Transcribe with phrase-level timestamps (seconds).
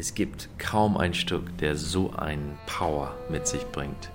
[0.00, 4.10] Es gibt kaum ein Stück, der so ein Power mit sich bringt,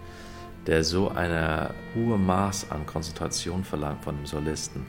[0.66, 4.88] der so eine hohe Maß an Konzentration verlangt von dem Solisten.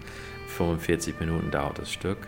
[0.56, 2.26] 45 Minuten dauert das Stück.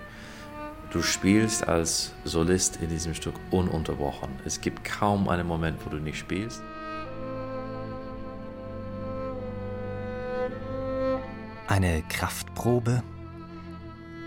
[0.90, 4.28] Du spielst als Solist in diesem Stück ununterbrochen.
[4.44, 6.62] Es gibt kaum einen Moment, wo du nicht spielst.
[11.68, 13.02] Eine Kraftprobe?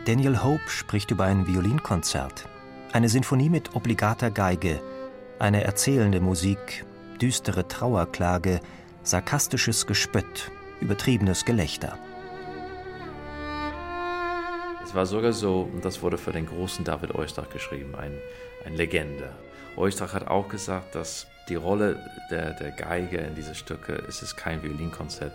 [0.05, 2.47] Daniel Hope spricht über ein Violinkonzert.
[2.93, 4.81] Eine Sinfonie mit obligater Geige,
[5.39, 6.85] eine erzählende Musik,
[7.21, 8.59] düstere Trauerklage,
[9.03, 11.97] sarkastisches Gespött, übertriebenes Gelächter.
[14.83, 18.11] Es war sogar so, und das wurde für den großen David Oistrakh geschrieben, ein,
[18.65, 19.31] ein Legende.
[19.77, 21.97] Oistrakh hat auch gesagt, dass die Rolle
[22.29, 25.31] der, der Geige in diese Stücke, es ist kein Violinkonzert,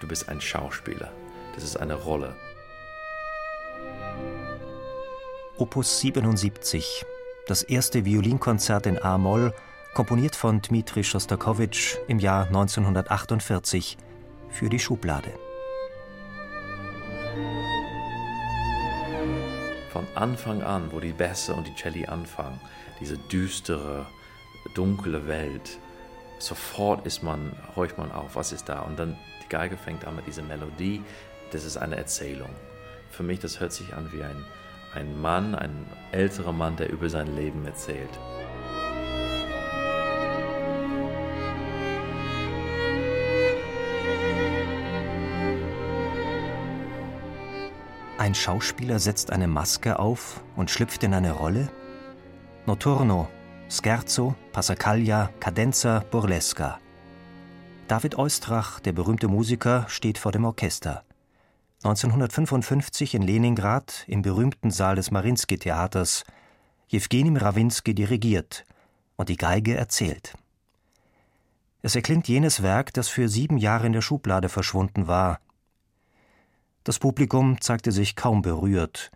[0.00, 1.10] du bist ein Schauspieler.
[1.54, 2.36] Das ist eine Rolle.
[5.60, 7.04] Opus 77,
[7.46, 9.52] das erste Violinkonzert in A-Moll,
[9.92, 13.98] komponiert von Dmitri Schostakowitsch im Jahr 1948
[14.48, 15.34] für die Schublade.
[19.92, 22.58] Von Anfang an, wo die Bässe und die Celli anfangen,
[22.98, 24.06] diese düstere,
[24.74, 25.78] dunkle Welt,
[26.38, 28.80] sofort ist man, horcht man auf, was ist da?
[28.80, 29.14] Und dann
[29.44, 31.02] die Geige fängt an mit dieser Melodie,
[31.52, 32.48] das ist eine Erzählung.
[33.10, 34.42] Für mich, das hört sich an wie ein
[34.94, 38.10] ein Mann, ein älterer Mann, der über sein Leben erzählt.
[48.18, 51.70] Ein Schauspieler setzt eine Maske auf und schlüpft in eine Rolle?
[52.66, 53.28] Noturno,
[53.70, 56.78] Scherzo, Passacaglia, Cadenza, Burlesca.
[57.88, 61.02] David Oistrach, der berühmte Musiker, steht vor dem Orchester.
[61.82, 66.24] 1955 in Leningrad im berühmten Saal des Marinsky-Theaters.
[66.88, 68.66] Jewgeni Mrawinsky dirigiert
[69.16, 70.34] und die Geige erzählt.
[71.80, 75.40] Es erklingt jenes Werk, das für sieben Jahre in der Schublade verschwunden war.
[76.84, 79.10] Das Publikum zeigte sich kaum berührt,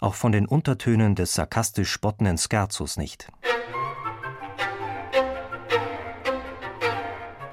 [0.00, 3.30] auch von den Untertönen des sarkastisch spottenden Scherzos nicht.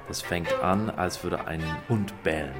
[0.08, 2.54] Das fängt an, als würde ein Hund bellen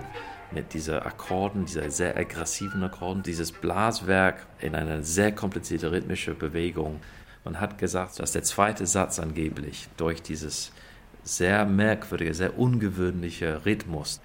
[0.55, 7.01] mit diesen Akkorden, dieser sehr aggressiven Akkorden, dieses Blaswerk in eine sehr komplizierte rhythmische Bewegung.
[7.45, 10.73] Man hat gesagt, dass der zweite Satz angeblich durch dieses
[11.25, 14.21] sehr merkwürdige, sehr ungewöhnliche Rhythmus,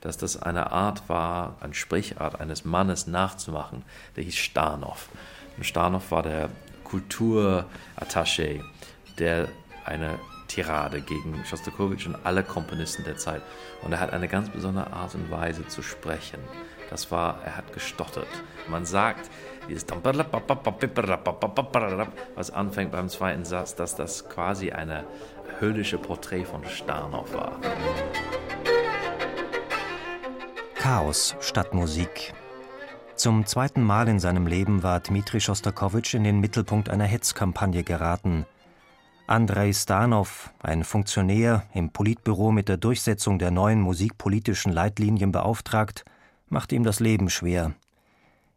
[0.00, 3.82] dass das eine Art war, eine Sprichart eines Mannes nachzumachen,
[4.16, 5.08] der hieß Starnow.
[5.56, 6.50] Und Starnow war der
[6.84, 8.62] Kulturattaché,
[9.18, 9.48] der
[9.84, 10.18] eine
[10.48, 13.42] Tirade gegen Schostakowitsch und alle Komponisten der Zeit.
[13.82, 16.40] Und er hat eine ganz besondere Art und Weise zu sprechen.
[16.90, 18.28] Das war, er hat gestottert.
[18.68, 19.30] Man sagt,
[19.68, 19.86] dieses
[22.34, 25.04] was anfängt beim zweiten Satz, dass das quasi eine
[25.60, 27.58] höllische Porträt von Starnow war.
[30.74, 32.34] Chaos statt Musik.
[33.16, 38.44] Zum zweiten Mal in seinem Leben war Dmitri Schostakowitsch in den Mittelpunkt einer Hetzkampagne geraten.
[39.26, 46.04] Andrei Stanov, ein Funktionär im Politbüro mit der Durchsetzung der neuen musikpolitischen Leitlinien beauftragt,
[46.50, 47.72] machte ihm das Leben schwer.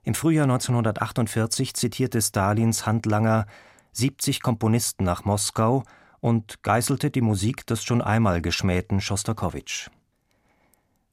[0.04, 3.46] Im Frühjahr 1948 zitierte Stalins Handlanger
[3.94, 5.84] 70 Komponisten nach Moskau
[6.20, 9.90] und geißelte die Musik des schon einmal geschmähten Schostakowitsch.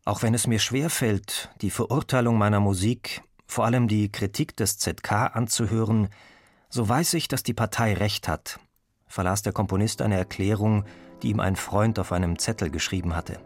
[0.05, 5.13] Auch wenn es mir schwerfällt, die Verurteilung meiner Musik, vor allem die Kritik des ZK
[5.33, 6.09] anzuhören,
[6.69, 8.59] so weiß ich, dass die Partei recht hat,
[9.15, 10.85] verlas der Komponist eine Erklärung,
[11.23, 13.39] die ihm ein Freund auf einem Zettel geschrieben hatte.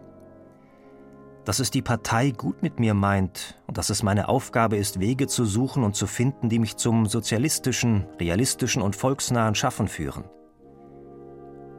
[1.44, 5.26] Dass es die Partei gut mit mir meint und dass es meine Aufgabe ist, Wege
[5.26, 10.24] zu suchen und zu finden, die mich zum sozialistischen, realistischen und volksnahen Schaffen führen.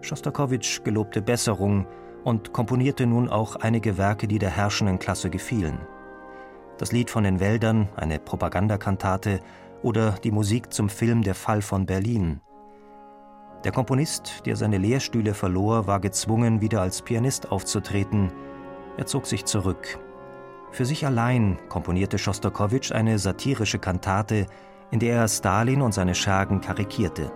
[0.01, 1.87] Schostakowitsch gelobte Besserung
[2.23, 5.79] und komponierte nun auch einige Werke, die der herrschenden Klasse gefielen.
[6.77, 9.39] Das Lied von den Wäldern, eine Propagandakantate
[9.81, 12.41] oder die Musik zum Film Der Fall von Berlin,
[13.63, 18.31] der Komponist, der seine Lehrstühle verlor, war gezwungen, wieder als Pianist aufzutreten.
[18.97, 19.99] Er zog sich zurück.
[20.71, 24.45] Für sich allein komponierte Schostakowitsch eine satirische Kantate,
[24.91, 27.31] in der er Stalin und seine Schergen karikierte.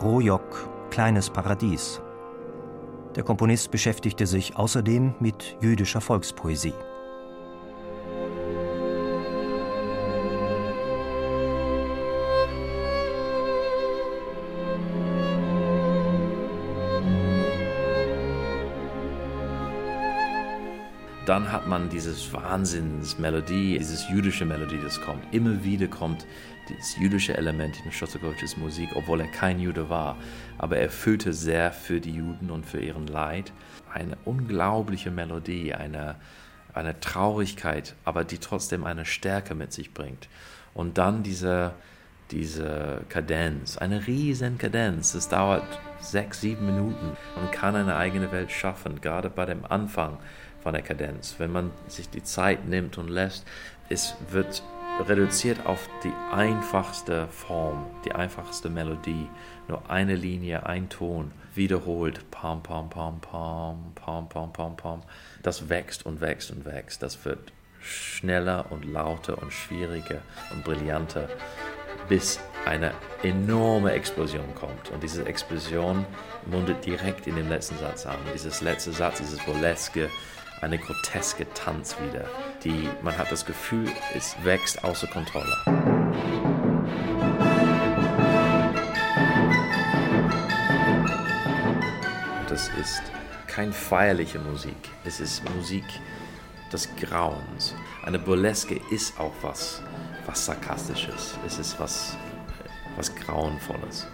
[0.00, 2.00] Rojok, Kleines Paradies.
[3.16, 6.74] Der Komponist beschäftigte sich außerdem mit jüdischer Volkspoesie.
[21.30, 25.22] Dann hat man dieses Wahnsinnsmelodie, dieses jüdische Melodie, das kommt.
[25.32, 26.26] Immer wieder kommt
[26.68, 30.16] dieses jüdische Element in Shostakovichs Musik, obwohl er kein Jude war.
[30.58, 33.52] Aber er fühlte sehr für die Juden und für ihren Leid.
[33.94, 36.16] Eine unglaubliche Melodie, eine,
[36.74, 40.28] eine Traurigkeit, aber die trotzdem eine Stärke mit sich bringt.
[40.74, 41.74] Und dann diese,
[42.32, 45.14] diese Kadenz, eine riesen Kadenz.
[45.14, 45.62] Es dauert
[46.00, 47.16] sechs, sieben Minuten.
[47.36, 50.18] Man kann eine eigene Welt schaffen, gerade bei dem Anfang
[50.62, 51.36] von der Kadenz.
[51.38, 53.46] Wenn man sich die Zeit nimmt und lässt,
[53.88, 54.62] es wird
[55.08, 59.28] reduziert auf die einfachste Form, die einfachste Melodie.
[59.68, 62.30] Nur eine Linie, ein Ton, wiederholt.
[62.30, 65.02] Pam, pam, pam, pam, pam, pam, pam, pam.
[65.42, 67.02] Das wächst und wächst und wächst.
[67.02, 70.20] Das wird schneller und lauter und schwieriger
[70.52, 71.28] und brillanter,
[72.08, 72.92] bis eine
[73.22, 74.90] enorme Explosion kommt.
[74.90, 76.04] Und diese Explosion
[76.46, 78.18] mundet direkt in den letzten Satz an.
[78.34, 80.10] Dieses letzte Satz, dieses burleske,
[80.60, 82.26] eine groteske Tanz wieder,
[82.64, 85.56] die man hat das Gefühl, es wächst außer Kontrolle.
[92.48, 93.02] Das ist
[93.46, 95.84] keine feierliche Musik, es ist Musik
[96.72, 97.74] des Grauens.
[98.04, 99.82] Eine Burleske ist auch was,
[100.26, 102.16] was Sarkastisches, es ist was,
[102.96, 104.06] was Grauenvolles.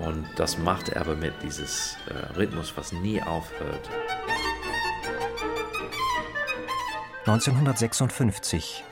[0.00, 3.88] Und das macht er aber mit dieses äh, Rhythmus, was nie aufhört.
[7.28, 8.84] 1956.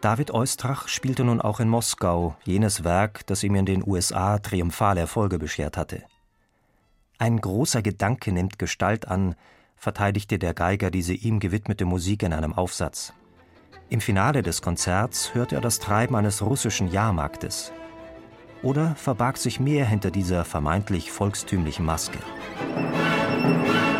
[0.00, 5.02] David Oistrach spielte nun auch in Moskau jenes Werk, das ihm in den USA triumphale
[5.02, 6.02] Erfolge beschert hatte.
[7.18, 9.36] Ein großer Gedanke nimmt Gestalt an,
[9.76, 13.12] verteidigte der Geiger diese ihm gewidmete Musik in einem Aufsatz.
[13.88, 17.72] Im Finale des Konzerts hörte er das Treiben eines russischen Jahrmarktes.
[18.64, 22.18] Oder verbarg sich mehr hinter dieser vermeintlich volkstümlichen Maske?
[23.44, 23.99] Musik